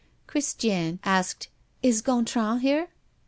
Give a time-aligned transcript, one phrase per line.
[0.25, 1.47] Christiane asked:
[1.83, 2.87] "Is Gontran here?"